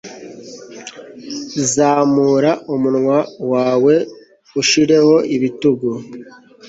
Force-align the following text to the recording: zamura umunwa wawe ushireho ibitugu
zamura 1.71 2.51
umunwa 2.73 3.19
wawe 3.51 3.95
ushireho 4.61 5.15
ibitugu 5.35 5.89